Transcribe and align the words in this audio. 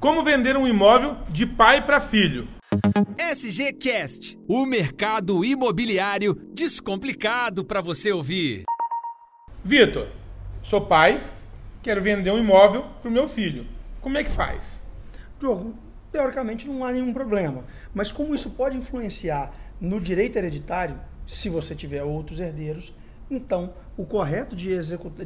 Como 0.00 0.22
vender 0.22 0.56
um 0.56 0.64
imóvel 0.64 1.16
de 1.28 1.44
pai 1.44 1.84
para 1.84 1.98
filho? 1.98 2.46
SGCast, 3.18 4.38
o 4.48 4.64
mercado 4.64 5.44
imobiliário 5.44 6.36
descomplicado 6.54 7.64
para 7.64 7.80
você 7.80 8.12
ouvir. 8.12 8.62
Vitor, 9.64 10.06
sou 10.62 10.82
pai, 10.82 11.28
quero 11.82 12.00
vender 12.00 12.30
um 12.30 12.38
imóvel 12.38 12.84
para 13.02 13.08
o 13.08 13.12
meu 13.12 13.26
filho. 13.26 13.66
Como 14.00 14.16
é 14.16 14.22
que 14.22 14.30
faz? 14.30 14.80
Diogo, 15.40 15.74
teoricamente 16.12 16.68
não 16.68 16.84
há 16.84 16.92
nenhum 16.92 17.12
problema, 17.12 17.64
mas 17.92 18.12
como 18.12 18.36
isso 18.36 18.50
pode 18.50 18.76
influenciar 18.76 19.52
no 19.80 20.00
direito 20.00 20.36
hereditário, 20.36 21.00
se 21.26 21.48
você 21.48 21.74
tiver 21.74 22.04
outros 22.04 22.38
herdeiros, 22.38 22.94
então 23.28 23.74
o 23.96 24.06
correto 24.06 24.54
de, 24.54 24.70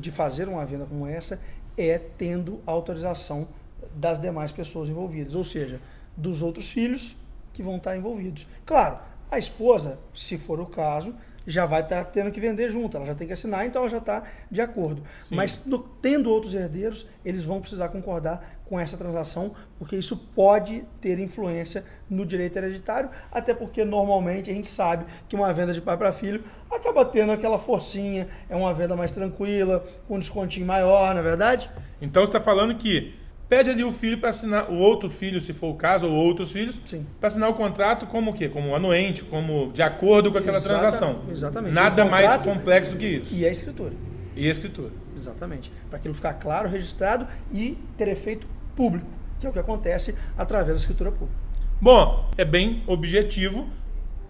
de 0.01 0.11
fazer 0.11 0.49
uma 0.49 0.65
venda 0.65 0.87
como 0.87 1.07
essa 1.07 1.39
é 1.77 1.99
tendo 1.99 2.63
autorização 2.65 3.49
das 3.95 4.19
demais 4.19 4.53
pessoas 4.53 4.89
envolvidas, 4.89 5.35
ou 5.35 5.45
seja, 5.45 5.81
dos 6.17 6.43
outros 6.43 6.71
filhos 6.71 7.17
que 7.53 7.63
vão 7.63 7.77
estar 7.77 7.97
envolvidos. 7.97 8.47
Claro, 8.65 8.99
a 9.31 9.39
esposa, 9.39 9.99
se 10.15 10.39
for 10.39 10.61
o 10.61 10.67
caso, 10.67 11.15
já 11.47 11.67
vai 11.67 11.83
estar 11.83 12.05
tendo 12.05 12.31
que 12.31 12.41
vender 12.41 12.71
junto, 12.71 12.97
ela 12.97 13.07
já 13.07 13.15
tem 13.15 13.27
que 13.27 13.33
assinar, 13.33 13.67
então 13.67 13.83
ela 13.83 13.91
já 13.91 13.99
está 13.99 14.23
de 14.51 14.61
acordo. 14.61 15.03
Sim. 15.29 15.35
Mas 15.35 15.67
no, 15.67 15.79
tendo 15.79 16.31
outros 16.31 16.55
herdeiros, 16.55 17.07
eles 17.25 17.43
vão 17.43 17.61
precisar 17.61 17.89
concordar 17.89 18.61
com 18.65 18.79
essa 18.79 18.97
transação, 18.97 19.55
porque 19.79 19.97
isso 19.97 20.17
pode 20.35 20.85
ter 21.01 21.19
influência 21.19 21.85
no 22.09 22.25
direito 22.25 22.57
hereditário, 22.57 23.11
até 23.31 23.53
porque 23.53 23.85
normalmente 23.85 24.51
a 24.51 24.55
gente 24.55 24.69
sabe 24.69 25.05
que 25.29 25.37
uma 25.37 25.53
venda 25.53 25.73
de 25.73 25.81
pai 25.81 25.97
para 25.97 26.13
filho 26.13 26.45
acaba 26.71 27.05
tendo 27.05 27.33
aquela 27.33 27.59
forcinha, 27.59 28.29
é 28.49 28.57
uma 28.57 28.73
venda 28.73 28.97
mais 28.97 29.13
tranquila, 29.13 29.85
com 30.09 30.17
um 30.17 30.19
descontinho 30.19 30.65
maior, 30.65 31.13
não 31.13 31.21
é 31.21 31.25
verdade? 31.25 31.71
Então 32.01 32.23
você 32.23 32.31
está 32.31 32.41
falando 32.41 32.75
que 32.77 33.15
pede 33.53 33.69
ali 33.69 33.85
o 33.85 33.93
filho 33.93 34.17
para 34.17 34.31
assinar, 34.31 34.71
o 34.71 34.79
outro 34.79 35.11
filho, 35.11 35.39
se 35.39 35.53
for 35.53 35.67
o 35.67 35.75
caso, 35.75 36.07
ou 36.07 36.13
outros 36.15 36.51
filhos, 36.51 36.81
para 37.21 37.27
assinar 37.27 37.51
o 37.51 37.53
contrato 37.53 38.07
como 38.07 38.31
o 38.31 38.35
quê? 38.35 38.49
Como 38.49 38.75
anuente, 38.75 39.23
como 39.25 39.71
de 39.75 39.83
acordo 39.83 40.33
com 40.33 40.39
aquela 40.39 40.57
Exata, 40.57 40.79
transação. 40.81 41.23
Exatamente. 41.31 41.75
Nada 41.75 42.03
mais 42.07 42.41
complexo 42.41 42.93
do 42.93 42.97
que 42.97 43.07
isso. 43.07 43.35
E 43.35 43.45
a 43.45 43.51
escritura. 43.51 43.93
E 44.35 44.49
a 44.49 44.51
escritura. 44.51 44.91
Exatamente. 45.15 45.71
Para 45.91 45.99
aquilo 45.99 46.15
ficar 46.15 46.33
claro, 46.33 46.67
registrado 46.67 47.27
e 47.53 47.77
ter 47.95 48.09
efeito 48.09 48.47
público, 48.75 49.11
que 49.39 49.47
é 49.47 49.51
o 49.51 49.53
que 49.53 49.59
acontece 49.59 50.15
através 50.39 50.69
da 50.69 50.77
escritura 50.77 51.13
pública. 51.13 51.39
Bom, 51.79 52.31
é 52.39 52.47
bem 52.47 52.83
objetivo. 52.87 53.69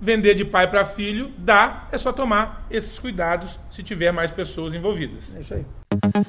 Vender 0.01 0.35
de 0.35 0.45
pai 0.45 0.69
para 0.69 0.85
filho 0.85 1.31
dá, 1.39 1.89
é 1.93 1.97
só 1.97 2.13
tomar 2.13 2.67
esses 2.69 2.99
cuidados 2.99 3.61
se 3.71 3.85
tiver 3.85 4.11
mais 4.11 4.33
pessoas 4.33 4.75
envolvidas. 4.75 5.33
É 5.37 5.41
isso 5.43 5.55
aí. 5.55 5.65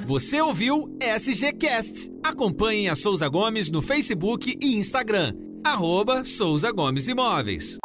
Você 0.06 0.42
ouviu 0.42 0.96
SGCast. 1.02 2.12
Acompanhe 2.24 2.90
a 2.90 2.96
Souza 2.96 3.28
Gomes 3.28 3.72
no 3.72 3.82
Facebook 3.82 4.58
e 4.62 4.78
Instagram. 4.78 5.34
Arroba 5.66 6.24
Souza 6.24 6.72
Gomes 6.72 7.08
Imóveis. 7.08 7.78